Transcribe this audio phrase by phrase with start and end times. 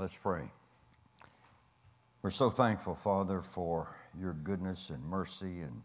[0.00, 0.50] Let's pray.
[2.22, 5.82] We're so thankful, Father, for your goodness and mercy and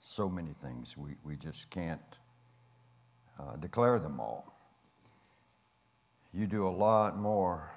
[0.00, 0.96] so many things.
[0.96, 2.18] We, we just can't
[3.38, 4.52] uh, declare them all.
[6.34, 7.70] You do a lot more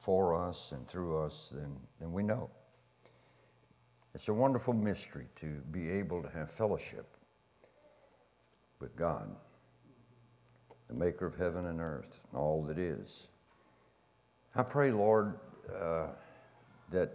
[0.00, 2.50] for us and through us than, than we know.
[4.16, 7.06] It's a wonderful mystery to be able to have fellowship
[8.80, 9.30] with God,
[10.88, 13.28] the maker of heaven and earth, and all that is.
[14.54, 15.38] I pray, Lord,
[15.74, 16.08] uh,
[16.90, 17.12] that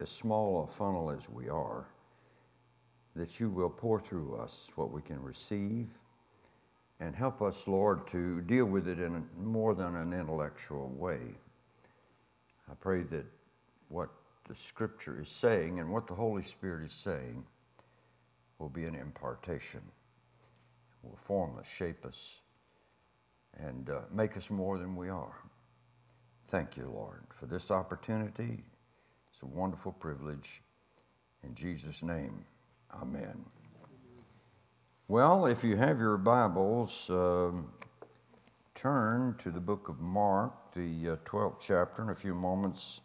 [0.00, 1.86] as small a funnel as we are,
[3.14, 5.88] that you will pour through us what we can receive
[7.00, 11.18] and help us, Lord, to deal with it in more than an intellectual way.
[12.70, 13.26] I pray that
[13.88, 14.08] what
[14.48, 17.44] the Scripture is saying and what the Holy Spirit is saying
[18.58, 19.82] will be an impartation,
[21.02, 22.40] will form us, shape us,
[23.58, 25.34] and uh, make us more than we are.
[26.52, 28.62] Thank you, Lord, for this opportunity.
[29.30, 30.60] It's a wonderful privilege.
[31.44, 32.44] In Jesus' name,
[32.94, 33.42] amen.
[35.08, 37.72] Well, if you have your Bibles, um,
[38.74, 42.02] turn to the book of Mark, the uh, 12th chapter.
[42.02, 43.00] In a few moments,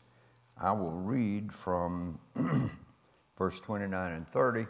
[0.58, 2.20] I will read from
[3.38, 4.68] verse 29 and 30.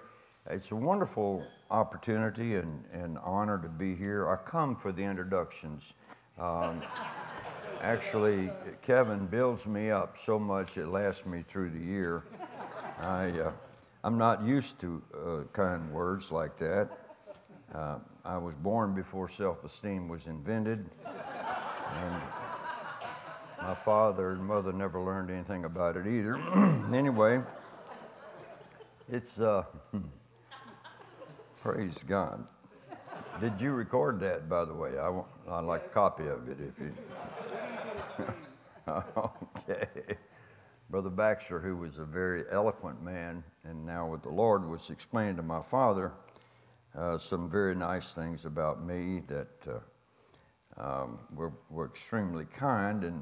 [0.51, 4.29] It's a wonderful opportunity and, and honor to be here.
[4.29, 5.95] I come for the introductions.
[6.37, 6.83] Um,
[7.81, 8.49] actually,
[8.81, 12.23] Kevin builds me up so much it lasts me through the year.
[12.99, 13.51] I, uh,
[14.03, 16.89] I'm not used to uh, kind words like that.
[17.73, 20.85] Uh, I was born before self esteem was invented.
[21.05, 22.15] And
[23.61, 26.35] my father and mother never learned anything about it either.
[26.93, 27.41] anyway,
[29.11, 29.63] it's, uh,
[31.61, 32.45] praise God.
[33.39, 34.97] Did you record that, by the way?
[34.97, 36.91] I want, I'd like a copy of it if you.
[38.87, 39.87] Okay.
[40.89, 45.35] Brother Baxter, who was a very eloquent man and now with the Lord, was explaining
[45.35, 46.13] to my father
[46.97, 53.03] uh, some very nice things about me that uh, um, were, were extremely kind.
[53.03, 53.21] And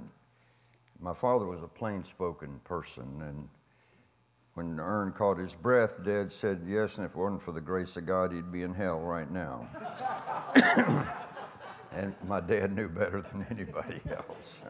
[1.00, 3.22] my father was a plain spoken person.
[3.22, 3.50] And
[4.54, 7.98] when Ern caught his breath, Dad said, Yes, and if it wasn't for the grace
[7.98, 9.68] of God, he'd be in hell right now.
[11.96, 14.62] And my dad knew better than anybody else.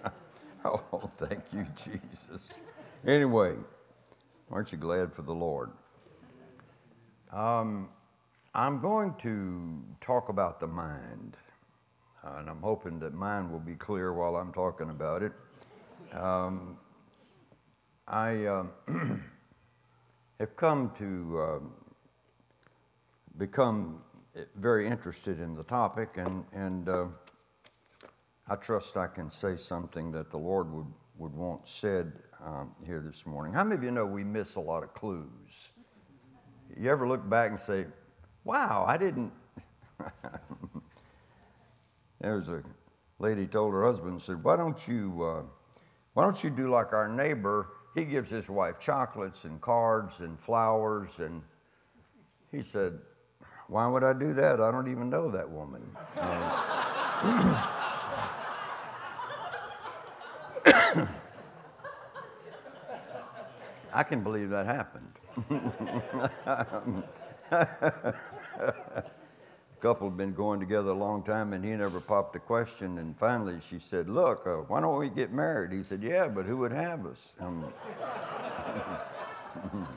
[0.64, 2.62] oh, thank you, Jesus.
[3.06, 3.56] Anyway,
[4.52, 5.72] aren't you glad for the Lord?
[7.32, 7.90] Um,
[8.54, 11.36] I'm going to talk about the mind,
[12.24, 15.34] uh, and I'm hoping that mine will be clear while I'm talking about it.
[16.14, 16.78] Um,
[18.08, 18.66] I uh,
[20.40, 21.60] have come to uh,
[23.38, 24.04] become
[24.56, 27.06] very interested in the topic, and, and uh,
[28.48, 30.88] I trust I can say something that the Lord would,
[31.18, 32.12] would want said
[32.46, 33.54] um, here this morning.
[33.54, 35.70] How many of you know we miss a lot of clues?
[36.78, 37.86] You ever look back and say,
[38.44, 39.32] wow, I didn't.
[42.20, 42.62] there was a
[43.20, 45.44] lady told her husband, said, why don't you, uh,
[46.14, 47.70] why don't you do like our neighbor?
[47.96, 51.20] He gives his wife chocolates and cards and flowers.
[51.20, 51.42] And
[52.52, 53.00] he said,
[53.68, 54.62] why would I do that?
[54.62, 55.82] I don't even know that woman.
[63.94, 65.12] I can believe that happened.
[67.52, 68.14] a
[69.80, 73.00] couple had been going together a long time and he never popped a question.
[73.00, 75.72] And finally she said, Look, uh, why don't we get married?
[75.72, 77.34] He said, Yeah, but who would have us?
[77.40, 77.66] Um,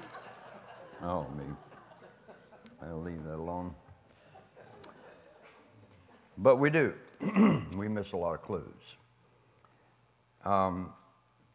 [1.03, 1.45] oh, me.
[2.83, 3.75] I'll leave that alone.
[6.39, 6.94] But we do.
[7.77, 8.97] we miss a lot of clues.
[10.44, 10.93] Um,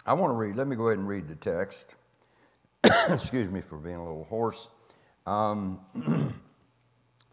[0.06, 1.96] I want to read, let me go ahead and read the text.
[2.84, 4.70] Excuse me for being a little hoarse.
[5.26, 5.80] Um,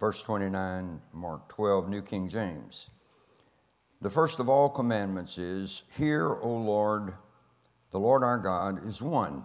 [0.00, 2.90] verse 29, Mark 12, New King James.
[4.00, 7.14] The first of all commandments is Hear, O Lord,
[7.90, 9.44] the Lord our God is one,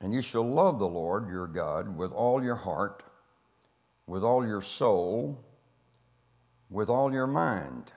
[0.00, 3.04] and you shall love the Lord your God with all your heart,
[4.06, 5.38] with all your soul,
[6.70, 7.92] with all your mind,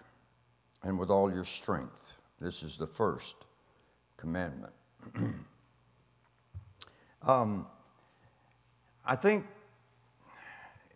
[0.83, 2.13] and with all your strength.
[2.39, 3.35] This is the first
[4.17, 4.73] commandment.
[7.21, 7.65] um,
[9.05, 9.45] I think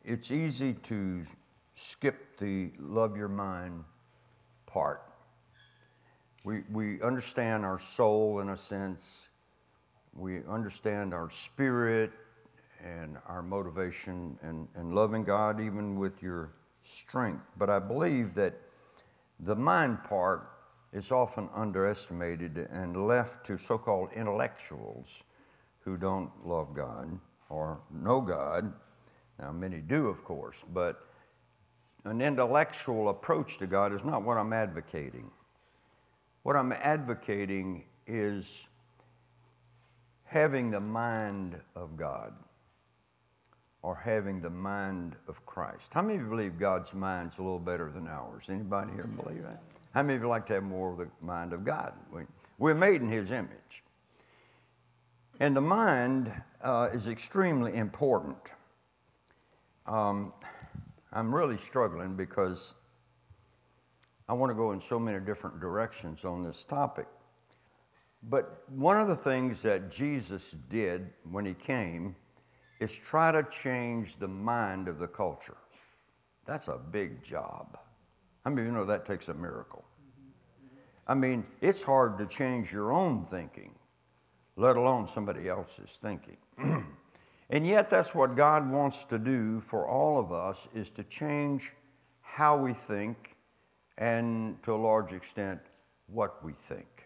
[0.03, 1.21] it's easy to
[1.75, 3.83] skip the love your mind
[4.65, 5.01] part.
[6.43, 9.27] We, we understand our soul in a sense,
[10.13, 12.11] we understand our spirit
[12.83, 17.43] and our motivation and, and loving God even with your strength.
[17.57, 18.53] But I believe that
[19.41, 20.49] the mind part
[20.91, 25.23] is often underestimated and left to so called intellectuals
[25.81, 28.73] who don't love God or know God.
[29.39, 31.05] Now, many do, of course, but
[32.05, 35.29] an intellectual approach to God is not what I'm advocating.
[36.43, 38.67] What I'm advocating is
[40.23, 42.33] having the mind of God
[43.81, 45.93] or having the mind of Christ.
[45.93, 48.49] How many of you believe God's mind's a little better than ours?
[48.49, 49.61] Anybody here believe that?
[49.93, 51.93] How many of you like to have more of the mind of God?
[52.57, 53.83] We're made in His image.
[55.39, 56.31] And the mind
[56.61, 58.53] uh, is extremely important.
[59.87, 60.33] Um,
[61.13, 62.75] I'm really struggling because
[64.27, 67.07] I want to go in so many different directions on this topic.
[68.23, 72.15] But one of the things that Jesus did when he came
[72.79, 75.57] is try to change the mind of the culture.
[76.45, 77.77] That's a big job.
[78.45, 79.83] I mean, you know that takes a miracle.
[81.07, 83.73] I mean, it's hard to change your own thinking,
[84.55, 86.37] let alone somebody else's thinking.
[87.49, 91.73] and yet that's what God wants to do for all of us is to change
[92.21, 93.35] how we think
[93.97, 95.59] and to a large extent
[96.07, 96.98] what we think.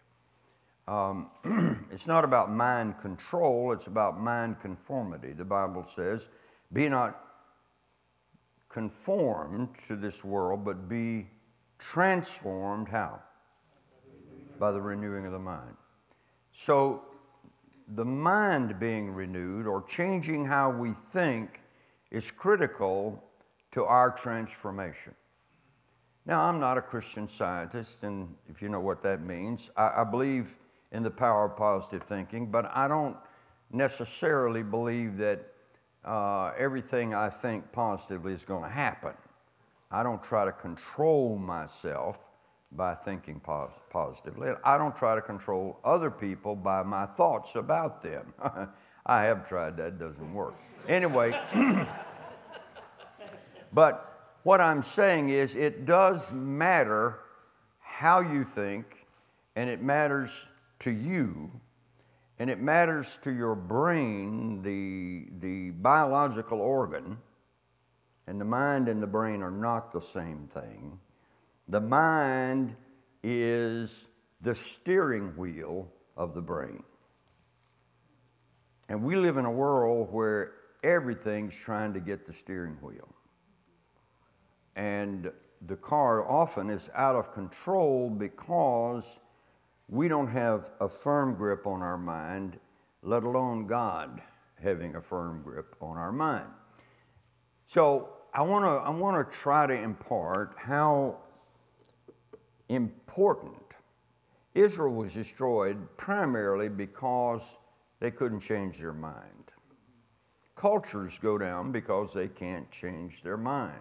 [0.87, 1.29] Um,
[1.91, 5.31] it's not about mind control, it's about mind conformity.
[5.31, 6.29] The Bible says,
[6.73, 7.19] Be not
[8.69, 11.27] conformed to this world, but be
[11.79, 12.89] transformed.
[12.89, 13.21] How?
[14.59, 15.75] By the renewing of the mind.
[16.51, 17.03] So,
[17.95, 21.61] the mind being renewed or changing how we think
[22.11, 23.23] is critical
[23.71, 25.13] to our transformation.
[26.25, 30.03] Now, I'm not a Christian scientist, and if you know what that means, I, I
[30.05, 30.55] believe
[30.93, 33.17] in the power of positive thinking, but I don't
[33.71, 35.43] necessarily believe that
[36.05, 39.13] uh, everything I think positively is going to happen.
[39.91, 42.17] I don't try to control myself
[42.71, 44.51] by thinking pos- positively.
[44.63, 48.33] I don't try to control other people by my thoughts about them.
[49.05, 50.55] I have tried that, doesn't work.
[50.87, 51.39] Anyway,
[53.73, 57.19] but what I'm saying is it does matter
[57.79, 59.05] how you think,
[59.55, 60.49] and it matters
[60.79, 61.51] to you,
[62.39, 67.17] and it matters to your brain, the, the biological organ,
[68.27, 70.99] and the mind and the brain are not the same thing.
[71.67, 72.75] The mind
[73.23, 74.07] is
[74.41, 76.83] the steering wheel of the brain.
[78.89, 80.53] And we live in a world where
[80.83, 83.07] everything's trying to get the steering wheel.
[84.75, 85.31] And
[85.65, 89.19] the car often is out of control because
[89.89, 92.59] we don't have a firm grip on our mind,
[93.01, 94.21] let alone God
[94.61, 96.49] having a firm grip on our mind.
[97.67, 101.17] So I want to I want to try to impart how
[102.69, 103.57] important
[104.55, 107.57] Israel was destroyed primarily because
[107.99, 109.51] they couldn't change their mind.
[110.55, 113.73] Cultures go down because they can't change their mind.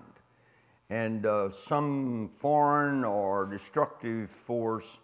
[0.90, 4.98] And uh, some foreign or destructive force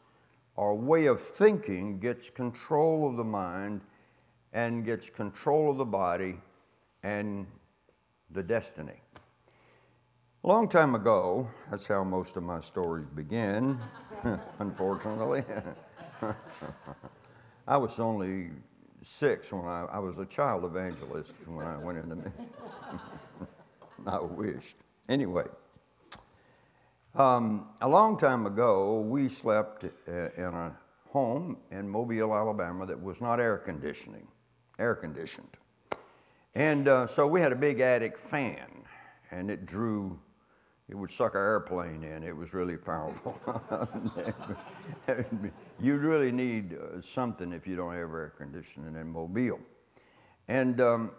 [0.59, 3.81] our way of thinking gets control of the mind
[4.53, 6.37] and gets control of the body
[7.05, 7.47] and
[8.33, 9.01] the destiny.
[10.43, 13.79] A long time ago, that's how most of my stories begin,
[14.59, 15.45] unfortunately.
[17.69, 18.51] I was only
[19.03, 22.33] six when I, I was a child evangelist when I went into
[24.07, 24.75] I wished.
[25.09, 25.45] Anyway,
[27.19, 30.77] um, a long time ago, we slept uh, in a
[31.11, 34.27] home in Mobile, Alabama that was not air conditioning,
[34.79, 35.57] air conditioned.
[36.55, 38.69] And uh, so we had a big attic fan,
[39.31, 40.19] and it drew,
[40.89, 42.23] it would suck our airplane in.
[42.23, 43.39] It was really powerful.
[45.81, 49.61] you really need uh, something if you don't have air conditioning in Mobile.
[50.49, 51.11] And um,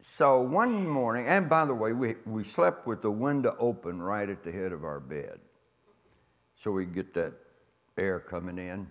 [0.00, 4.28] so one morning, and by the way, we, we slept with the window open right
[4.28, 5.38] at the head of our bed
[6.56, 7.32] so we get that
[7.98, 8.86] air coming in.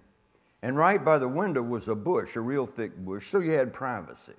[0.61, 3.73] And right by the window was a bush, a real thick bush, so you had
[3.73, 4.33] privacy.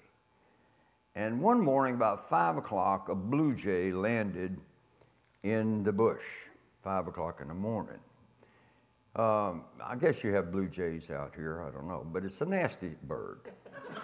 [1.17, 4.57] And one morning, about five o'clock, a blue jay landed
[5.43, 6.23] in the bush,
[6.83, 7.99] five o'clock in the morning.
[9.17, 12.47] Um, I guess you have blue jays out here, I don't know, but it's a
[12.47, 13.53] nasty bird.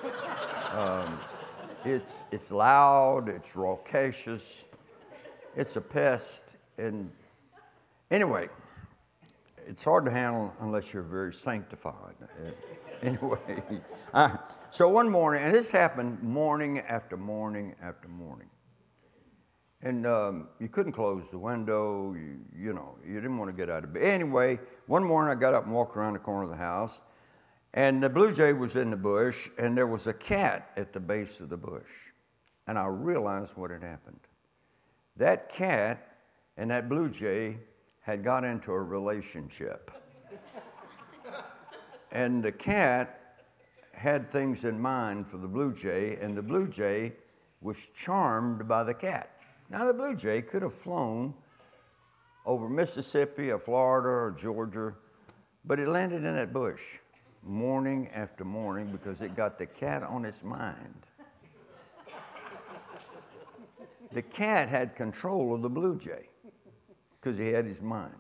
[0.73, 1.19] um,
[1.85, 4.65] it's, it's loud, it's raucous,
[5.57, 6.57] it's a pest.
[6.79, 7.11] And
[8.11, 8.49] anyway,
[9.67, 12.15] it's hard to handle unless you're very sanctified.
[13.03, 13.63] anyway,
[14.71, 18.49] so one morning, and this happened morning after morning after morning.
[19.83, 22.15] and um, you couldn't close the window.
[22.15, 24.03] You, you know, you didn't want to get out of bed.
[24.03, 27.01] Anyway, one morning I got up and walked around the corner of the house,
[27.75, 31.01] and the blue jay was in the bush, and there was a cat at the
[31.01, 31.91] base of the bush.
[32.67, 34.21] And I realized what had happened.
[35.17, 36.17] That cat
[36.57, 37.59] and that blue jay
[38.01, 39.91] had got into a relationship.
[42.13, 43.37] and the cat
[43.93, 47.13] had things in mind for the blue jay, and the blue jay
[47.61, 49.31] was charmed by the cat.
[49.69, 51.35] Now, the blue jay could have flown
[52.47, 54.95] over Mississippi or Florida or Georgia,
[55.65, 56.99] but it landed in that bush
[57.43, 61.07] morning after morning because it got the cat on its mind.
[64.13, 66.29] the cat had control of the blue jay
[67.21, 68.15] because he had his mind.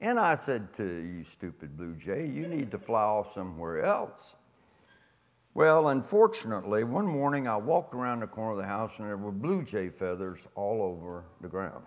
[0.00, 4.36] And I said to you, stupid blue jay, you need to fly off somewhere else.
[5.54, 9.32] Well, unfortunately, one morning I walked around the corner of the house and there were
[9.32, 11.84] blue jay feathers all over the ground.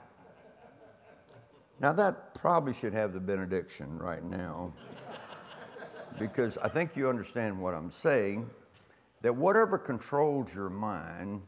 [1.79, 4.73] Now, that probably should have the benediction right now
[6.19, 8.49] because I think you understand what I'm saying
[9.21, 11.41] that whatever controls your mind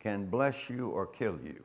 [0.00, 1.62] can bless you or kill you.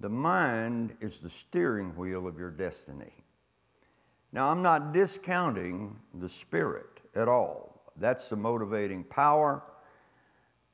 [0.00, 3.12] The mind is the steering wheel of your destiny.
[4.32, 7.92] Now, I'm not discounting the spirit at all.
[7.96, 9.62] That's the motivating power.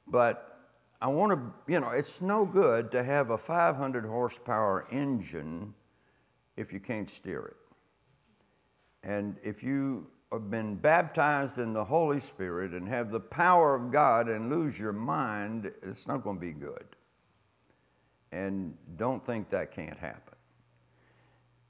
[0.06, 0.68] But
[1.00, 5.72] I want to, you know, it's no good to have a 500 horsepower engine
[6.56, 7.56] if you can't steer it.
[9.04, 13.92] And if you have been baptized in the Holy Spirit and have the power of
[13.92, 16.86] God and lose your mind, it's not going to be good.
[18.32, 20.34] And don't think that can't happen.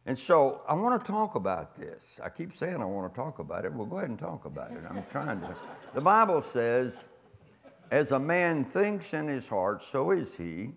[0.07, 2.21] And so I want to talk about this.
[2.23, 3.73] I keep saying I want to talk about it.
[3.73, 4.79] Well, go ahead and talk about it.
[4.89, 5.57] I'm trying to.
[5.95, 7.05] The Bible says,
[7.91, 10.71] as a man thinks in his heart, so is he.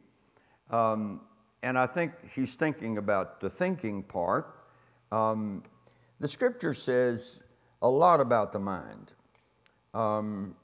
[0.71, 1.21] Um,
[1.61, 4.55] and I think he's thinking about the thinking part.
[5.11, 5.63] Um,
[6.19, 7.43] the scripture says
[7.81, 9.13] a lot about the mind.
[9.93, 10.55] Um,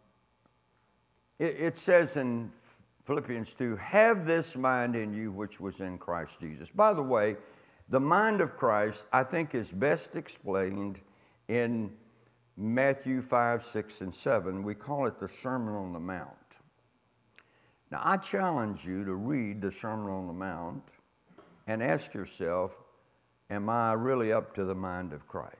[1.40, 2.52] it, it says in
[3.06, 6.70] Philippians 2 have this mind in you which was in Christ Jesus.
[6.70, 7.36] By the way,
[7.90, 11.02] the mind of Christ, I think, is best explained
[11.50, 11.92] in
[12.56, 14.64] Matthew 5, 6, and 7.
[14.64, 16.30] We call it the Sermon on the Mount.
[17.92, 20.84] Now, I challenge you to read the Sermon on the Mount
[21.68, 22.72] and ask yourself,
[23.54, 25.54] Am I really up to the mind of Christ?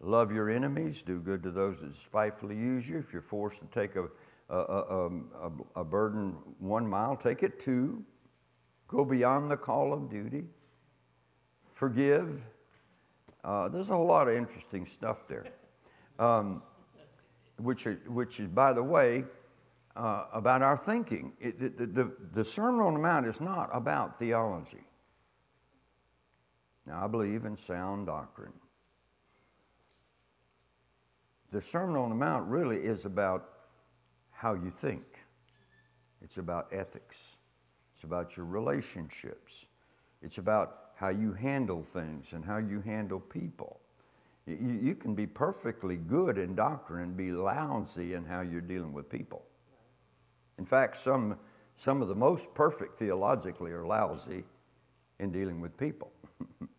[0.00, 2.98] Love your enemies, do good to those that spitefully use you.
[2.98, 4.04] If you're forced to take a,
[4.48, 8.04] a, a, a, a burden one mile, take it two.
[8.86, 10.44] Go beyond the call of duty.
[11.72, 12.40] Forgive.
[13.42, 15.46] Uh, there's a whole lot of interesting stuff there.
[16.20, 16.62] Um,
[17.56, 19.24] which, which is, by the way,
[19.96, 21.32] uh, about our thinking.
[21.40, 24.84] It, the, the, the Sermon on the Mount is not about theology.
[26.86, 28.52] Now, I believe in sound doctrine.
[31.50, 33.48] The Sermon on the Mount really is about
[34.30, 35.04] how you think,
[36.22, 37.36] it's about ethics.
[37.94, 39.66] It's about your relationships.
[40.20, 43.80] It's about how you handle things and how you handle people.
[44.46, 48.92] You, you can be perfectly good in doctrine and be lousy in how you're dealing
[48.92, 49.42] with people.
[50.58, 51.38] In fact, some,
[51.76, 54.44] some of the most perfect theologically are lousy
[55.20, 56.12] in dealing with people.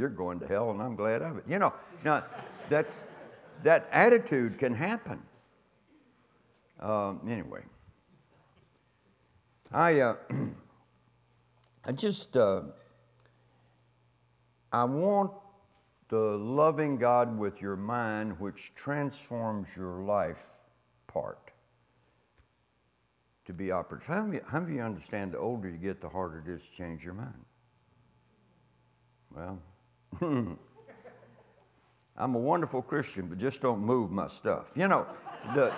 [0.00, 1.44] you're going to hell, and I'm glad of it.
[1.46, 2.24] You know, now
[2.70, 3.04] that's
[3.62, 5.22] that attitude can happen.
[6.80, 7.60] Um, anyway.
[9.70, 10.16] I, uh,
[11.84, 12.62] I just, uh,
[14.72, 15.32] I want
[16.08, 20.42] the loving God with your mind, which transforms your life
[21.06, 21.52] part,
[23.44, 24.08] to be operative.
[24.08, 26.66] How many, how many of you understand the older you get, the harder it is
[26.66, 27.44] to change your mind?
[29.32, 29.60] Well,
[30.20, 30.58] I'm
[32.34, 34.66] a wonderful Christian, but just don't move my stuff.
[34.74, 35.06] You know,
[35.54, 35.72] the,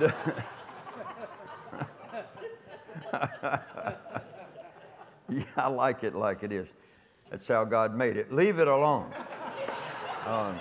[0.00, 0.14] the
[5.28, 6.74] yeah, I like it like it is.
[7.30, 8.32] That's how God made it.
[8.32, 9.12] Leave it alone.
[10.26, 10.58] Um,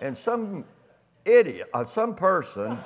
[0.00, 0.64] and some
[1.24, 2.78] idiot, uh, some person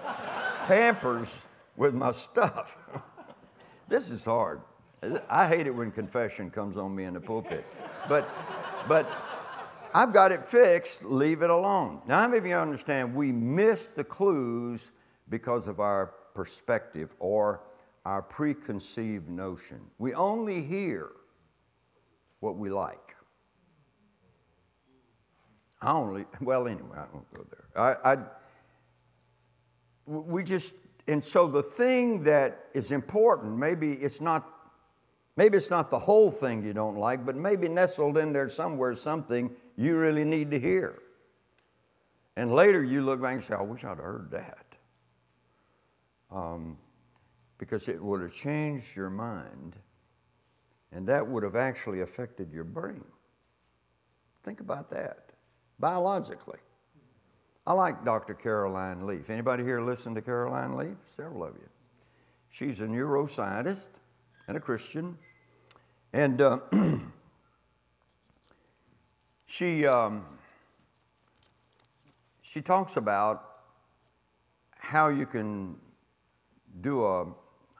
[0.64, 1.44] tampers
[1.76, 2.76] with my stuff.
[3.88, 4.60] this is hard.
[5.28, 7.64] I hate it when confession comes on me in the pulpit.
[8.08, 8.28] But,
[8.88, 9.10] but
[9.94, 11.04] I've got it fixed.
[11.04, 12.00] Leave it alone.
[12.06, 14.90] Now, how many of you understand we miss the clues
[15.28, 17.60] because of our perspective or
[18.04, 19.80] our preconceived notion.
[19.98, 21.10] We only hear
[22.40, 23.16] what we like.
[25.82, 27.82] I only, well, anyway, I won't go there.
[28.04, 28.18] I, I,
[30.06, 30.74] we just,
[31.06, 34.57] and so the thing that is important, maybe it's not
[35.38, 38.92] maybe it's not the whole thing you don't like, but maybe nestled in there somewhere
[38.92, 40.98] something you really need to hear.
[42.36, 44.66] And later you look back and say, I wish I'd heard that.
[46.32, 46.76] Um,
[47.56, 49.76] because it would have changed your mind,
[50.90, 53.04] and that would have actually affected your brain.
[54.42, 55.30] Think about that
[55.78, 56.58] biologically.
[57.64, 58.34] I like Dr.
[58.34, 59.30] Caroline Leaf.
[59.30, 60.96] Anybody here listen to Caroline Leaf?
[61.16, 61.68] Several of you.
[62.50, 63.90] She's a neuroscientist
[64.48, 65.16] and a Christian,
[66.12, 66.58] and uh,
[69.46, 70.24] she um,
[72.42, 73.44] she talks about
[74.76, 75.76] how you can
[76.80, 77.26] do a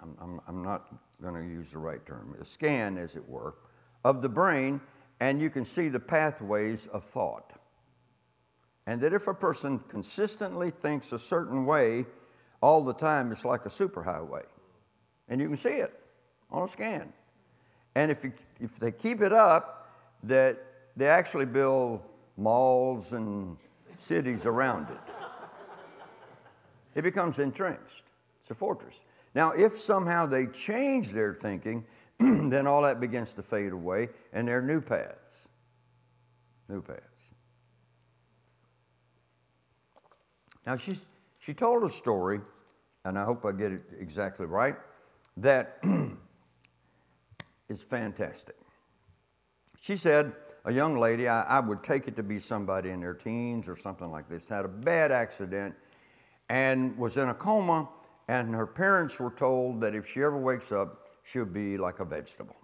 [0.03, 3.55] I'm, I'm, I'm not going to use the right term, a scan, as it were,
[4.05, 4.81] of the brain,
[5.21, 7.53] and you can see the pathways of thought.
[8.87, 12.07] And that if a person consistently thinks a certain way
[12.63, 14.45] all the time, it's like a superhighway.
[15.29, 15.93] And you can see it
[16.51, 17.13] on a scan.
[17.99, 19.91] And if, you, if they keep it up,
[20.23, 20.65] that
[20.97, 22.01] they actually build
[22.37, 23.57] malls and
[23.99, 25.15] cities around it.
[26.95, 28.05] It becomes entrenched.
[28.41, 29.05] It's a fortress.
[29.35, 31.85] Now, if somehow they change their thinking,
[32.21, 35.49] then all that begins to fade away and there are new paths.
[36.69, 37.03] New paths.
[40.65, 41.05] Now, she's,
[41.41, 42.43] she told a story,
[43.05, 44.77] and I hope I get it exactly right,
[45.39, 45.83] that
[47.69, 48.57] is fantastic.
[49.81, 50.33] She said,
[50.65, 53.77] a young lady, I, I, would take it to be somebody in their teens or
[53.77, 55.75] something like this, had a bad accident
[56.49, 57.89] and was in a coma
[58.29, 62.05] and her parents were told that if she ever wakes up, she'll be like a
[62.05, 62.57] vegetable.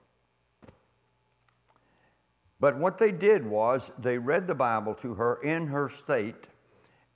[2.60, 6.48] But what they did was they read the Bible to her in her state,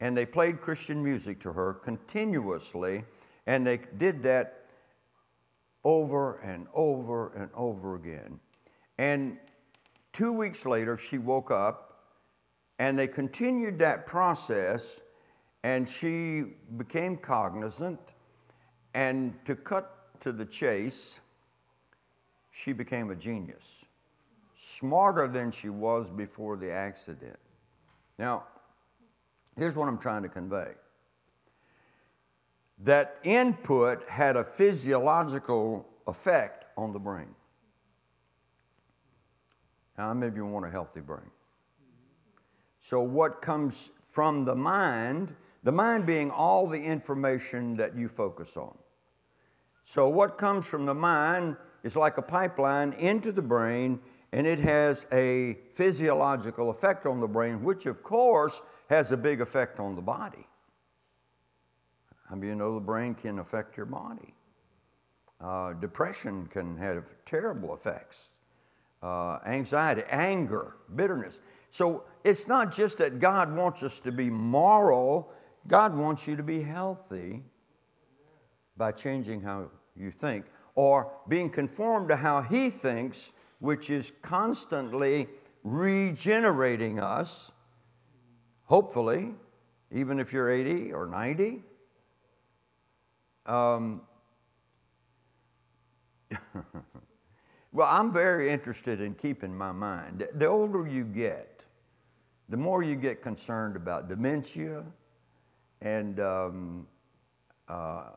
[0.00, 3.04] and they played Christian music to her continuously,
[3.46, 4.57] and they did that
[5.88, 8.38] over and over and over again.
[8.98, 9.38] And
[10.12, 12.02] two weeks later, she woke up,
[12.78, 15.00] and they continued that process,
[15.62, 16.44] and she
[16.76, 18.12] became cognizant
[18.94, 21.20] and to cut to the chase,
[22.50, 23.84] she became a genius,
[24.56, 27.38] smarter than she was before the accident.
[28.18, 28.44] Now,
[29.56, 30.72] here's what I'm trying to convey
[32.84, 37.34] that input had a physiological effect on the brain.
[39.96, 41.30] Now, many of you want a healthy brain?
[42.80, 48.56] So, what comes from the mind, the mind being all the information that you focus
[48.56, 48.76] on.
[49.84, 54.00] So, what comes from the mind is like a pipeline into the brain,
[54.32, 59.40] and it has a physiological effect on the brain, which, of course, has a big
[59.40, 60.47] effect on the body.
[62.28, 64.34] How mean, you know the brain can affect your body?
[65.40, 68.34] Uh, depression can have terrible effects.
[69.02, 71.40] Uh, anxiety, anger, bitterness.
[71.70, 75.32] So it's not just that God wants us to be moral,
[75.68, 77.42] God wants you to be healthy
[78.76, 85.28] by changing how you think, or being conformed to how He thinks, which is constantly
[85.64, 87.52] regenerating us,
[88.64, 89.34] hopefully,
[89.92, 91.62] even if you're 80 or 90.
[93.48, 94.02] Um,
[97.72, 100.28] well, I'm very interested in keeping my mind.
[100.34, 101.64] The older you get,
[102.50, 104.84] the more you get concerned about dementia
[105.80, 106.86] and um,
[107.68, 108.10] uh,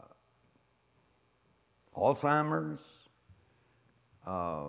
[1.96, 3.08] Alzheimer's,
[4.28, 4.68] uh,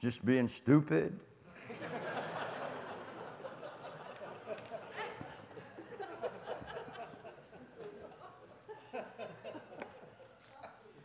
[0.00, 1.18] just being stupid.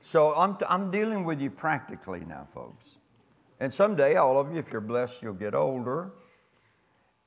[0.09, 2.97] so I'm, I'm dealing with you practically now, folks.
[3.59, 6.13] And someday, all of you, if you're blessed, you'll get older.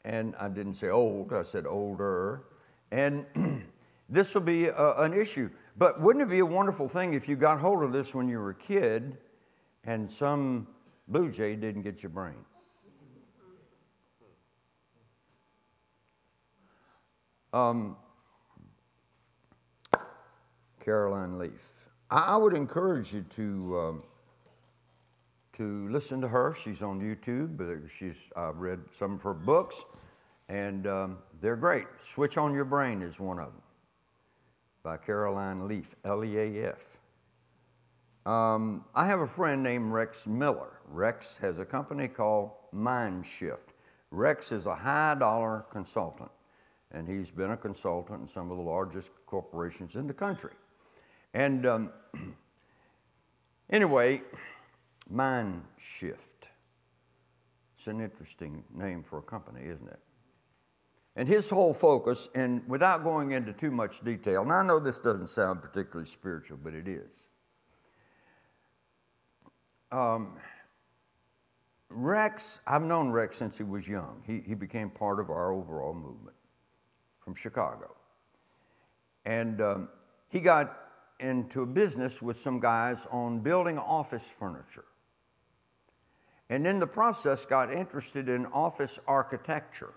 [0.04, 2.42] And I didn't say old, I said older.
[2.90, 3.24] And
[4.08, 5.48] this will be a, an issue.
[5.78, 8.40] But wouldn't it be a wonderful thing if you got hold of this when you
[8.40, 9.16] were a kid
[9.84, 10.66] and some
[11.06, 12.34] blue jay didn't get your brain?
[17.52, 17.96] Um,
[20.80, 21.81] Caroline Leaf.
[22.12, 24.04] I, would encourage you to um,
[25.54, 26.56] to listen to her.
[26.62, 27.90] She's on YouTube.
[27.90, 29.84] She's I've read some of her books,
[30.48, 31.86] and um, they're great.
[32.00, 33.62] Switch on Your Brain is one of them
[34.82, 36.84] by Caroline Leaf, L E A F.
[38.26, 40.78] Um, I have a friend named Rex Miller.
[40.88, 43.74] Rex has a company called MindShift.
[44.10, 46.30] Rex is a high dollar consultant.
[46.92, 50.52] and he's been a consultant in some of the largest corporations in the country.
[51.34, 51.90] And um,
[53.70, 54.22] anyway,
[55.10, 56.48] Mind Shift.
[57.76, 59.98] It's an interesting name for a company, isn't it?
[61.16, 64.98] And his whole focus, and without going into too much detail, and I know this
[64.98, 67.26] doesn't sound particularly spiritual, but it is.
[69.90, 70.38] Um,
[71.90, 74.22] Rex, I've known Rex since he was young.
[74.26, 76.36] He, he became part of our overall movement
[77.20, 77.94] from Chicago.
[79.26, 79.88] And um,
[80.28, 80.81] he got
[81.22, 84.84] into a business with some guys on building office furniture.
[86.50, 89.94] And in the process, got interested in office architecture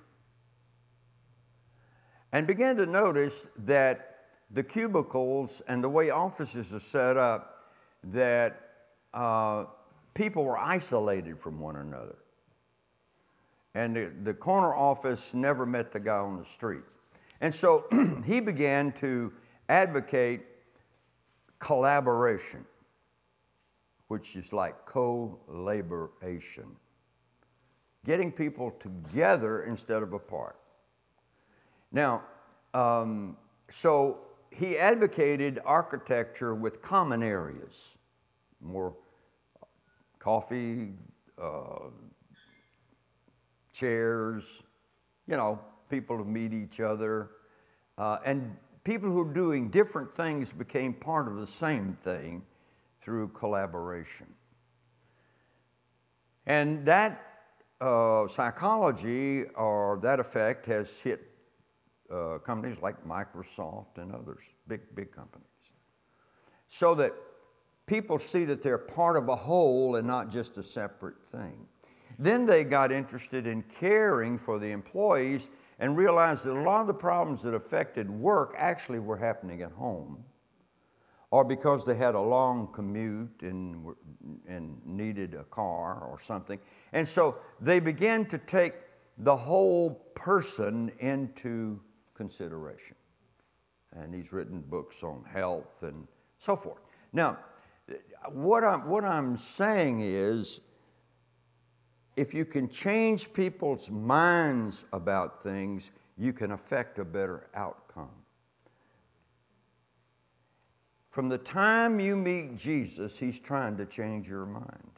[2.31, 4.15] and began to notice that
[4.51, 7.71] the cubicles and the way offices are set up,
[8.05, 8.71] that
[9.13, 9.65] uh,
[10.13, 12.15] people were isolated from one another.
[13.73, 16.83] And the, the corner office never met the guy on the street.
[17.41, 17.85] And so
[18.25, 19.33] he began to
[19.67, 20.41] advocate
[21.65, 22.63] collaboration,
[24.07, 26.67] which is like co laboration,
[28.05, 30.57] getting people together instead of apart.
[31.91, 32.21] Now,
[32.75, 33.35] um,
[33.71, 34.19] so
[34.51, 37.97] he advocated architecture with common areas,
[38.61, 38.93] more
[40.19, 40.93] coffee,
[41.41, 41.89] uh,
[43.73, 44.61] chairs,
[45.27, 47.31] you know, people to meet each other.
[47.97, 52.41] Uh, and people who are doing different things became part of the same thing
[53.01, 54.27] through collaboration.
[56.45, 57.21] And that
[57.81, 61.31] uh, psychology or that effect has hit
[62.13, 65.47] uh, companies like Microsoft and others, big, big companies.
[66.67, 67.13] So that
[67.87, 71.65] people see that they're part of a whole and not just a separate thing.
[72.19, 76.87] Then they got interested in caring for the employees and realized that a lot of
[76.87, 80.23] the problems that affected work actually were happening at home
[81.31, 83.93] or because they had a long commute and,
[84.47, 86.57] and needed a car or something.
[86.93, 88.73] And so they began to take
[89.17, 91.79] the whole person into
[92.13, 92.95] consideration.
[93.91, 96.07] And he's written books on health and
[96.37, 96.79] so forth.
[97.11, 97.37] Now,
[98.31, 100.61] what I'm, what I'm saying is
[102.15, 108.09] if you can change people's minds about things, you can affect a better outcome.
[111.11, 114.91] From the time you meet Jesus, He's trying to change your mind.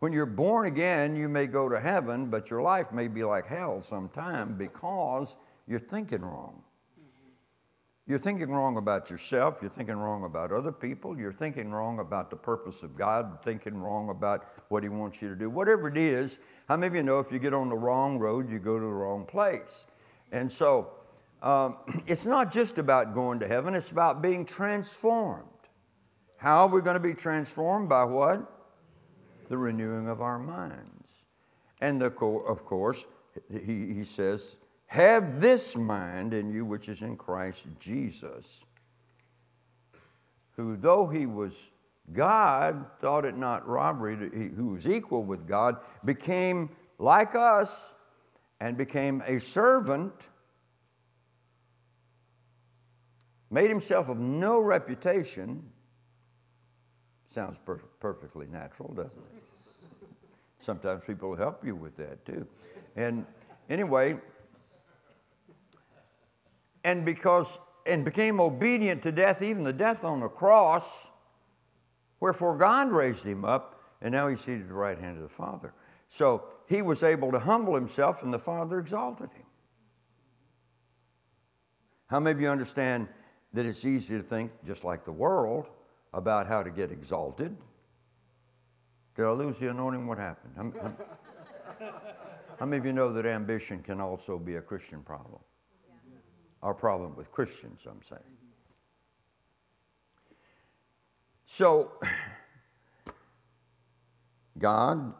[0.00, 3.46] When you're born again, you may go to heaven, but your life may be like
[3.46, 5.36] hell sometime because
[5.66, 6.62] you're thinking wrong.
[8.08, 9.58] You're thinking wrong about yourself.
[9.60, 11.18] You're thinking wrong about other people.
[11.18, 15.28] You're thinking wrong about the purpose of God, thinking wrong about what He wants you
[15.28, 15.50] to do.
[15.50, 18.50] Whatever it is, how many of you know if you get on the wrong road,
[18.50, 19.84] you go to the wrong place?
[20.32, 20.88] And so
[21.42, 25.44] um, it's not just about going to heaven, it's about being transformed.
[26.38, 27.88] How are we going to be transformed?
[27.88, 28.54] By what?
[29.48, 31.24] the renewing of our minds.
[31.80, 33.06] And the, of course,
[33.50, 34.56] he, he says,
[34.88, 38.64] Have this mind in you which is in Christ Jesus,
[40.56, 41.70] who, though he was
[42.12, 47.94] God, thought it not robbery, to, who was equal with God, became like us
[48.60, 50.12] and became a servant,
[53.50, 55.62] made himself of no reputation,
[57.28, 59.42] Sounds per- perfectly natural, doesn't it?
[60.60, 62.46] Sometimes people help you with that too.
[62.96, 63.26] And
[63.68, 64.16] anyway,
[66.84, 71.08] and because, and became obedient to death, even the death on the cross,
[72.20, 75.28] wherefore God raised him up, and now he's seated at the right hand of the
[75.28, 75.74] Father.
[76.08, 79.44] So he was able to humble himself, and the Father exalted him.
[82.06, 83.08] How many of you understand
[83.52, 85.66] that it's easy to think, just like the world,
[86.14, 87.56] about how to get exalted.
[89.16, 90.06] Did I lose the anointing?
[90.06, 90.54] What happened?
[92.58, 95.40] How many of you know that ambition can also be a Christian problem?
[96.62, 98.22] Our problem with Christians, I'm saying.
[101.46, 101.92] So,
[104.58, 105.14] God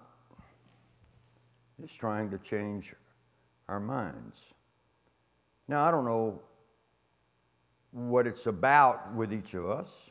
[1.83, 2.94] is trying to change
[3.68, 4.55] our minds.
[5.68, 6.40] Now, I don't know
[7.92, 10.11] what it's about with each of us.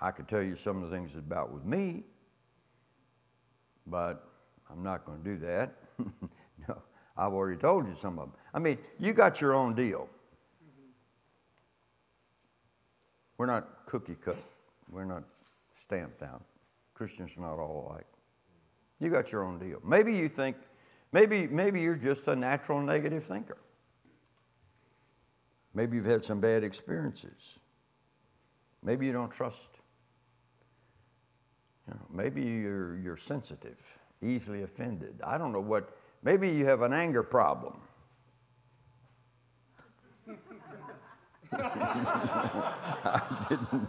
[0.00, 2.02] I could tell you some of the things it's about with me,
[3.86, 4.28] but
[4.70, 5.74] I'm not going to do that.
[7.16, 8.34] I've already told you some of them.
[8.54, 10.08] I mean, you got your own deal.
[13.38, 14.42] We're not cookie cut.
[14.90, 15.24] We're not
[15.74, 16.42] stamped out.
[16.94, 18.06] Christians are not all alike.
[19.00, 19.80] You got your own deal.
[19.84, 20.56] Maybe you think
[21.12, 23.58] Maybe, maybe you're just a natural negative thinker.
[25.74, 27.60] Maybe you've had some bad experiences.
[28.82, 29.80] Maybe you don't trust.
[31.86, 33.78] You know, maybe you're, you're sensitive,
[34.22, 35.20] easily offended.
[35.24, 37.80] I don't know what, maybe you have an anger problem.
[41.52, 43.88] I didn't.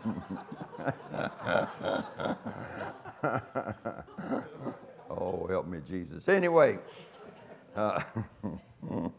[5.10, 6.28] oh, help me, Jesus.
[6.28, 6.80] Anyway.
[7.76, 8.02] Uh,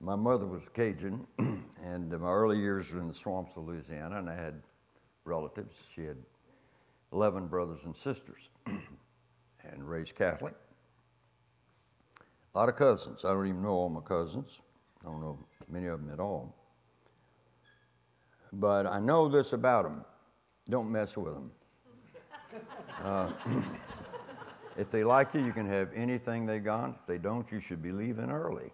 [0.00, 1.26] my mother was Cajun,
[1.92, 4.54] and my early years were in the swamps of Louisiana, and I had
[5.24, 5.88] relatives.
[5.94, 6.16] She had
[7.12, 10.54] 11 brothers and sisters, and raised Catholic.
[12.54, 13.24] A lot of cousins.
[13.24, 14.62] I don't even know all my cousins.
[15.02, 15.38] I don't know
[15.70, 16.54] many of them at all.
[18.54, 20.04] But I know this about them
[20.68, 21.50] don't mess with them.
[23.02, 23.32] Uh,
[24.78, 26.90] if they like you, you can have anything they got.
[26.90, 28.70] If they don't, you should be leaving early.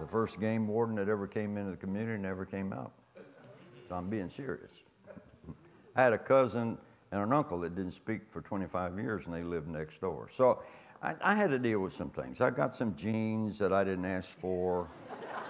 [0.00, 2.92] The first game warden that ever came into the community never came out.
[3.88, 4.72] So I'm being serious.
[5.96, 6.78] I had a cousin
[7.12, 10.28] and an uncle that didn't speak for 25 years, and they lived next door.
[10.34, 10.62] So
[11.02, 12.40] I, I had to deal with some things.
[12.40, 14.88] I got some genes that I didn't ask for.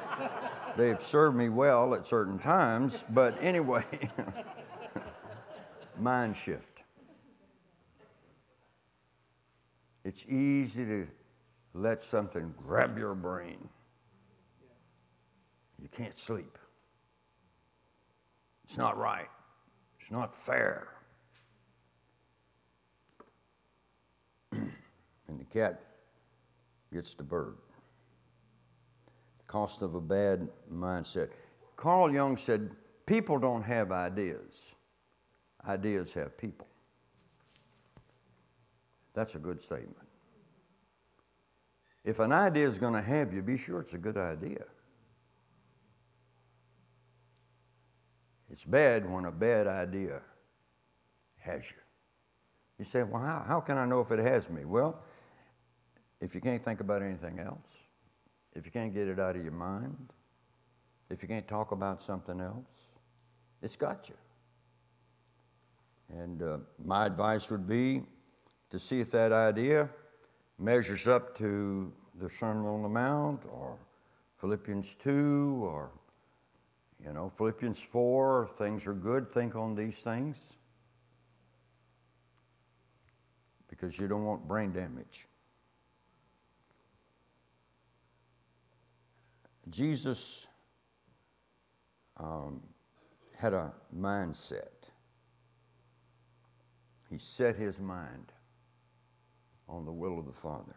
[0.76, 3.84] They've served me well at certain times, but anyway,
[5.98, 6.64] mind shift.
[10.04, 11.06] It's easy to
[11.74, 13.68] let something grab your brain.
[15.80, 16.58] You can't sleep.
[18.64, 19.28] It's not right.
[20.00, 20.88] It's not fair.
[24.52, 24.70] and
[25.28, 25.82] the cat
[26.92, 27.56] gets the bird.
[29.38, 31.30] The cost of a bad mindset.
[31.76, 32.70] Carl Jung said,
[33.06, 34.74] People don't have ideas,
[35.66, 36.68] ideas have people.
[39.14, 39.96] That's a good statement.
[42.04, 44.64] If an idea is going to have you, be sure it's a good idea.
[48.50, 50.20] It's bad when a bad idea
[51.38, 51.76] has you.
[52.78, 54.64] You say, well, how, how can I know if it has me?
[54.64, 55.02] Well,
[56.20, 57.68] if you can't think about anything else,
[58.54, 60.12] if you can't get it out of your mind,
[61.10, 62.66] if you can't talk about something else,
[63.62, 64.14] it's got you.
[66.08, 68.02] And uh, my advice would be
[68.70, 69.88] to see if that idea
[70.58, 73.78] measures up to the Sermon on the Mount or
[74.40, 75.90] Philippians 2 or
[77.04, 80.36] you know, Philippians 4, things are good, think on these things.
[83.68, 85.26] Because you don't want brain damage.
[89.70, 90.46] Jesus
[92.16, 92.60] um,
[93.36, 94.88] had a mindset.
[97.08, 98.32] He set his mind
[99.68, 100.76] on the will of the Father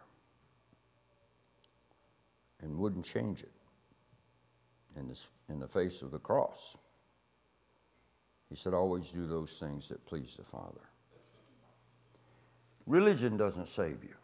[2.62, 3.51] and wouldn't change it
[4.95, 6.76] in, this, in the face of the cross.
[8.50, 10.82] He said, always do those things that please the Father.
[12.86, 14.16] Religion doesn't save you.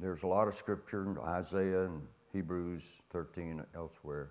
[0.00, 2.00] There's a lot of scripture in Isaiah and
[2.32, 4.30] Hebrews 13 and elsewhere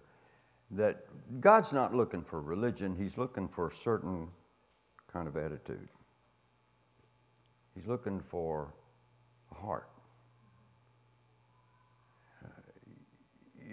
[0.71, 1.05] that
[1.39, 4.27] God's not looking for religion, He's looking for a certain
[5.11, 5.89] kind of attitude.
[7.75, 8.73] He's looking for
[9.51, 9.90] a heart.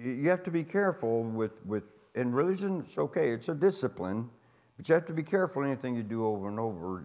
[0.02, 1.84] You have to be careful with, with
[2.14, 4.28] and religion's okay, it's a discipline,
[4.76, 7.04] but you have to be careful anything you do over and over,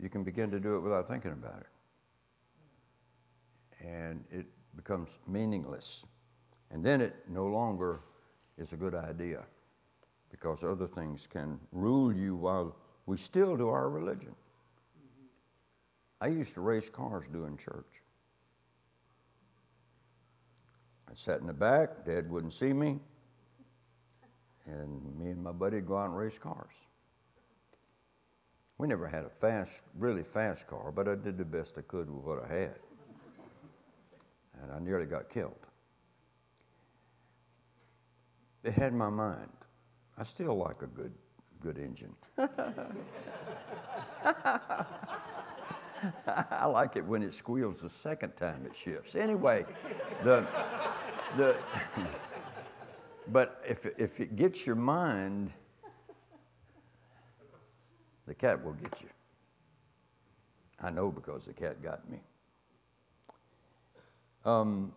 [0.00, 3.86] you can begin to do it without thinking about it.
[3.86, 4.46] And it
[4.76, 6.04] becomes meaningless.
[6.70, 8.00] And then it no longer
[8.58, 9.42] is a good idea
[10.30, 14.34] because other things can rule you while we still do our religion.
[16.20, 17.99] I used to race cars doing church.
[21.10, 23.00] I sat in the back, Dad wouldn't see me,
[24.66, 26.72] and me and my buddy go out and race cars.
[28.78, 32.08] We never had a fast, really fast car, but I did the best I could
[32.08, 32.76] with what I had.
[34.62, 35.66] And I nearly got killed.
[38.62, 39.50] It had my mind.
[40.16, 41.12] I still like a good,
[41.60, 42.14] good engine.
[46.26, 49.14] I like it when it squeals the second time it shifts.
[49.14, 49.64] Anyway,
[50.24, 50.46] the,
[51.36, 51.56] the,
[53.28, 55.52] but if, if it gets your mind,
[58.26, 59.08] the cat will get you.
[60.82, 62.18] I know because the cat got me.
[64.44, 64.92] Um,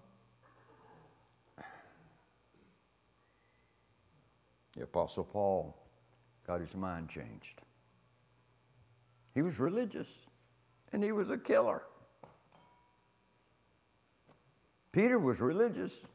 [4.78, 5.76] the Apostle Paul
[6.48, 7.62] got his mind changed.
[9.34, 10.30] He was religious
[10.94, 11.82] and he was a killer.
[14.92, 16.06] Peter was religious.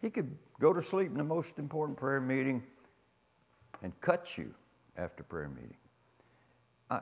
[0.00, 2.62] He could go to sleep in the most important prayer meeting
[3.82, 4.52] and cut you
[4.96, 5.76] after prayer meeting.
[6.90, 7.00] Uh,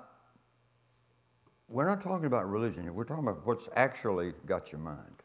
[1.68, 2.92] we're not talking about religion.
[2.92, 5.22] We're talking about what's actually got your mind.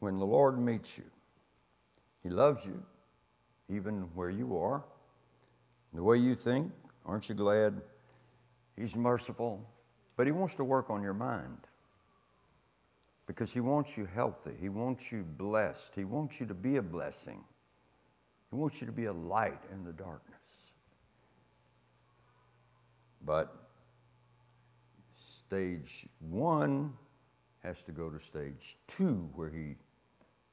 [0.00, 1.04] When the Lord meets you,
[2.22, 2.82] He loves you,
[3.70, 4.82] even where you are,
[5.94, 6.72] the way you think.
[7.04, 7.80] Aren't you glad?
[8.76, 9.68] He's merciful,
[10.16, 11.58] but He wants to work on your mind
[13.26, 14.52] because He wants you healthy.
[14.60, 15.94] He wants you blessed.
[15.94, 17.42] He wants you to be a blessing.
[18.50, 20.38] He wants you to be a light in the darkness.
[23.24, 23.54] But
[25.12, 26.92] stage one
[27.62, 29.76] has to go to stage two, where He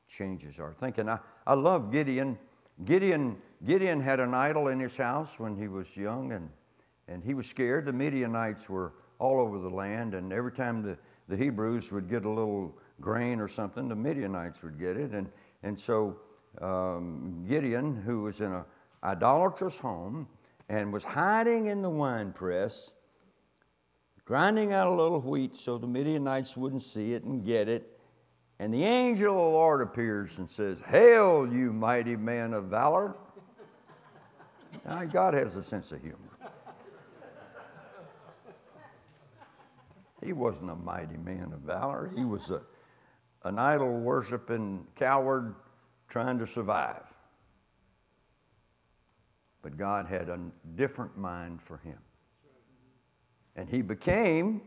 [0.08, 1.10] changes our thinking.
[1.10, 2.38] I, I love Gideon.
[2.86, 3.38] Gideon.
[3.66, 6.50] Gideon had an idol in his house when he was young, and,
[7.08, 7.86] and he was scared.
[7.86, 10.98] The Midianites were all over the land, and every time the
[11.30, 15.12] the Hebrews would get a little grain or something, the Midianites would get it.
[15.12, 15.30] And,
[15.62, 16.18] and so
[16.60, 18.66] um, Gideon, who was in an
[19.04, 20.28] idolatrous home
[20.70, 22.94] and was hiding in the wine press,
[24.26, 27.99] grinding out a little wheat so the Midianites wouldn't see it and get it.
[28.60, 33.16] And the angel of the Lord appears and says, Hail, you mighty man of valor.
[34.86, 36.18] now, God has a sense of humor.
[40.22, 42.12] He wasn't a mighty man of valor.
[42.14, 42.62] He was a,
[43.46, 45.56] an idol worshiping coward
[46.10, 47.04] trying to survive.
[49.62, 50.38] But God had a
[50.76, 51.98] different mind for him.
[53.56, 54.62] And he became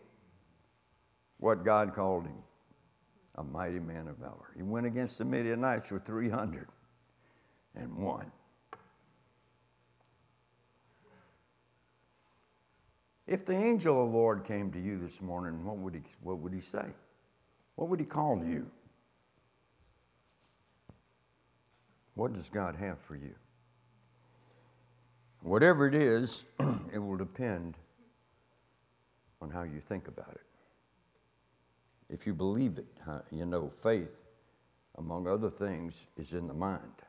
[1.38, 2.42] what God called him
[3.36, 4.52] a mighty man of valor.
[4.56, 6.68] He went against the Midianites with 300
[7.74, 8.30] and won.
[13.26, 16.38] If the angel of the Lord came to you this morning, what would he, what
[16.38, 16.84] would he say?
[17.76, 18.66] What would he call you?
[22.14, 23.34] What does God have for you?
[25.40, 26.44] Whatever it is,
[26.92, 27.76] it will depend
[29.40, 30.51] on how you think about it.
[32.12, 32.86] If you believe it,
[33.30, 34.14] you know, faith,
[34.98, 37.02] among other things, is in the mind.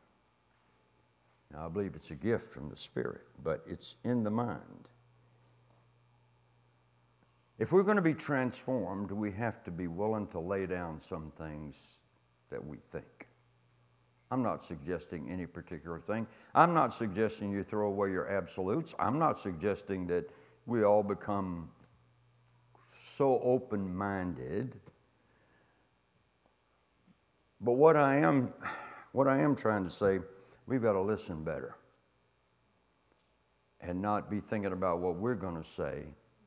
[1.52, 4.88] Now, I believe it's a gift from the Spirit, but it's in the mind.
[7.60, 11.32] If we're going to be transformed, we have to be willing to lay down some
[11.38, 12.00] things
[12.50, 13.28] that we think.
[14.32, 16.26] I'm not suggesting any particular thing.
[16.56, 18.96] I'm not suggesting you throw away your absolutes.
[18.98, 20.30] I'm not suggesting that
[20.66, 21.70] we all become
[23.17, 24.80] so open minded.
[27.62, 28.54] But what I am
[29.12, 30.19] what I am trying to say,
[30.65, 31.76] we've got to listen better
[33.80, 36.04] and not be thinking about what we're going to say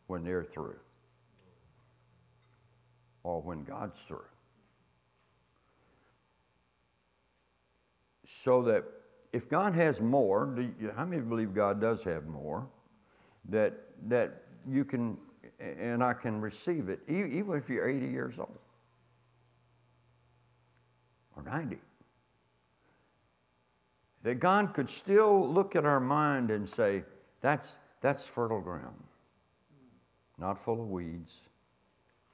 [0.08, 0.76] when they're through
[3.22, 4.24] or when God's through.
[8.24, 8.84] So that
[9.32, 12.66] if God has more, you, how many believe God does have more?
[13.48, 13.74] That,
[14.08, 15.16] that you can,
[15.58, 18.58] and I can receive it, even if you're 80 years old
[21.36, 21.78] or 90.
[24.22, 27.04] That God could still look at our mind and say,
[27.40, 29.02] that's, that's fertile ground,
[30.38, 31.40] not full of weeds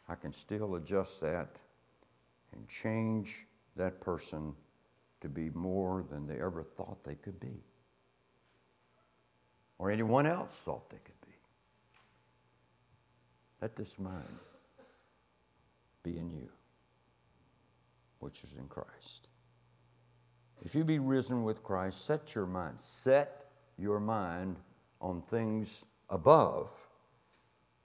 [0.08, 1.56] I can still adjust that
[2.52, 4.54] and change that person
[5.22, 7.62] to be more than they ever thought they could be,
[9.78, 11.14] or anyone else thought they could.
[13.62, 14.40] Let this mind
[16.02, 16.48] be in you,
[18.18, 19.28] which is in Christ.
[20.64, 23.46] If you be risen with Christ, set your mind, set
[23.78, 24.56] your mind
[25.00, 26.70] on things above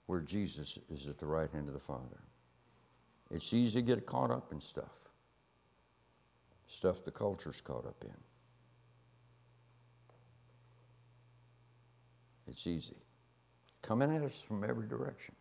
[0.06, 2.18] where Jesus is at the right hand of the Father.
[3.30, 4.84] It's easy to get caught up in stuff,
[6.66, 8.10] stuff the culture's caught up in.
[12.48, 12.96] It's easy.
[13.82, 15.34] Coming at us from every direction.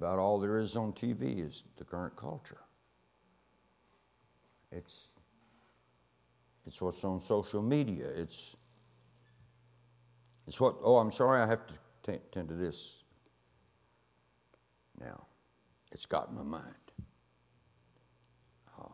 [0.00, 2.56] About all there is on TV is the current culture.
[4.72, 5.08] It's
[6.66, 8.06] it's what's on social media.
[8.06, 8.56] It's
[10.46, 13.04] it's what oh I'm sorry I have to tend to this
[14.98, 15.26] now.
[15.92, 16.64] It's got my mind.
[18.80, 18.88] Uh,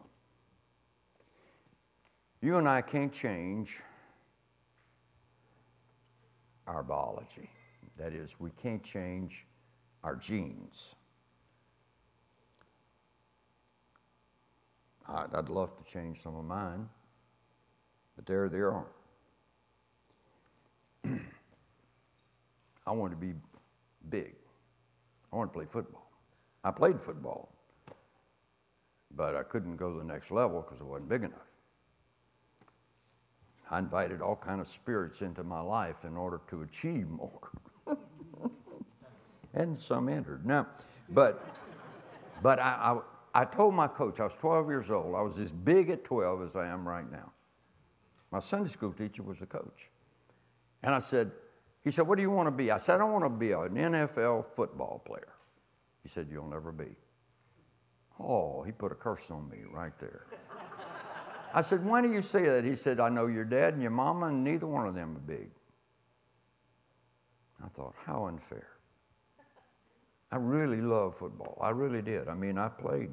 [2.42, 3.80] you and I can't change
[6.66, 7.48] our biology.
[7.96, 9.46] That is, we can't change
[10.07, 10.94] our genes.
[15.09, 16.88] I'd, I'd love to change some of mine,
[18.14, 18.86] but there they are.
[22.86, 23.32] I wanted to be
[24.09, 24.36] big.
[25.32, 26.09] I wanted to play football.
[26.62, 27.48] I played football,
[29.16, 31.40] but I couldn't go to the next level because I wasn't big enough.
[33.72, 37.50] I invited all kind of spirits into my life in order to achieve more.
[39.57, 40.46] and some entered.
[40.46, 40.66] Now,
[41.09, 41.44] but
[42.42, 43.00] but I,
[43.34, 46.04] I, I told my coach, I was 12 years old, I was as big at
[46.04, 47.32] 12 as I am right now.
[48.30, 49.90] My Sunday school teacher was the coach.
[50.82, 51.32] And I said,
[51.82, 52.70] he said, What do you want to be?
[52.70, 55.32] I said, I want to be an NFL football player.
[56.02, 56.96] He said, You'll never be.
[58.20, 60.26] Oh, he put a curse on me right there.
[61.54, 62.64] I said, Why do you say that?
[62.64, 65.20] He said, I know your dad and your mama, and neither one of them are
[65.20, 65.48] big.
[67.64, 68.76] I thought, How unfair.
[70.33, 71.59] I really love football.
[71.61, 72.29] I really did.
[72.29, 73.11] I mean, I played,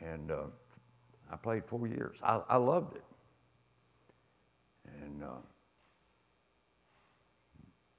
[0.00, 0.44] and uh,
[1.30, 2.20] I played four years.
[2.22, 3.04] I, I loved it.
[5.02, 5.26] And, uh,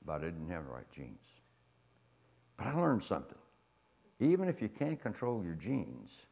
[0.05, 1.41] but I didn't have the right genes.
[2.57, 3.37] But I learned something.
[4.19, 6.27] Even if you can't control your genes,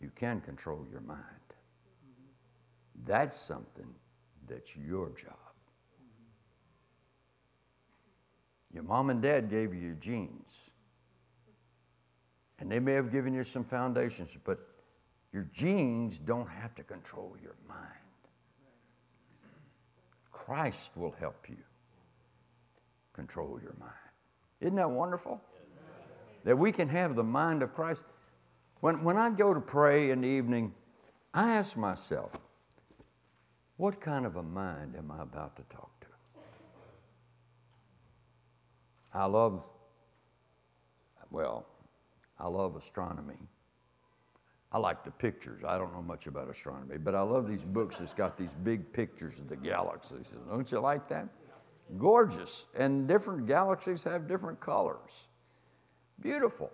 [0.00, 1.20] you can control your mind.
[3.06, 3.88] That's something
[4.48, 5.43] that's your job.
[8.74, 10.70] Your mom and dad gave you your genes.
[12.58, 14.58] And they may have given you some foundations, but
[15.32, 17.80] your genes don't have to control your mind.
[20.32, 21.56] Christ will help you
[23.12, 23.92] control your mind.
[24.60, 25.40] Isn't that wonderful?
[26.44, 28.04] That we can have the mind of Christ.
[28.80, 30.74] When, when I go to pray in the evening,
[31.32, 32.32] I ask myself,
[33.76, 36.06] what kind of a mind am I about to talk to?
[39.14, 39.62] I love,
[41.30, 41.66] well,
[42.38, 43.38] I love astronomy.
[44.72, 45.62] I like the pictures.
[45.66, 48.92] I don't know much about astronomy, but I love these books that's got these big
[48.92, 50.34] pictures of the galaxies.
[50.48, 51.28] Don't you like that?
[51.96, 52.66] Gorgeous.
[52.76, 55.28] And different galaxies have different colors.
[56.20, 56.72] Beautiful.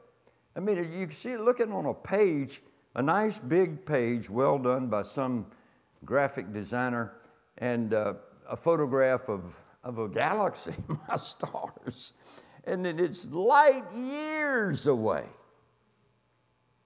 [0.56, 2.62] I mean, you can see looking on a page,
[2.94, 5.46] a nice big page, well done by some
[6.06, 7.12] graphic designer,
[7.58, 8.14] and uh,
[8.48, 9.42] a photograph of
[9.82, 10.74] of a galaxy,
[11.08, 12.12] my stars,
[12.64, 15.24] and it's light years away.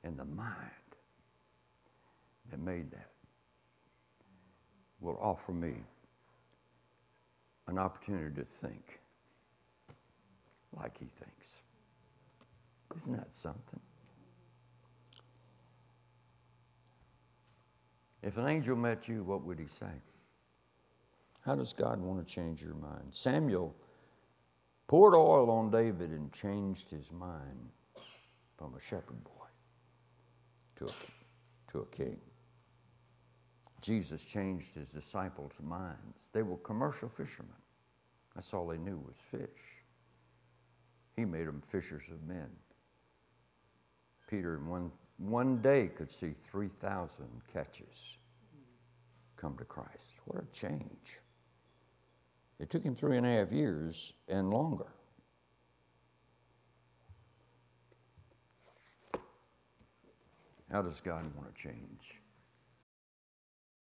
[0.04, 0.58] And the mind
[2.50, 3.10] that made that
[5.00, 5.74] will offer me
[7.66, 9.00] an opportunity to think
[10.76, 11.62] like he thinks.
[12.96, 13.80] Isn't that something?
[18.22, 19.86] If an angel met you, what would he say?
[21.44, 23.08] How does God want to change your mind?
[23.10, 23.74] Samuel
[24.86, 27.70] poured oil on David and changed his mind
[28.56, 29.30] from a shepherd boy
[30.76, 32.18] to a, to a king.
[33.82, 36.30] Jesus changed his disciples' minds.
[36.32, 37.52] They were commercial fishermen.
[38.34, 39.60] That's all they knew was fish.
[41.16, 42.48] He made them fishers of men.
[44.26, 48.16] Peter in one, one day could see 3,000 catches
[49.36, 50.20] come to Christ.
[50.24, 51.20] What a change.
[52.58, 54.86] It took him three and a half years and longer.
[60.70, 62.20] How does God want to change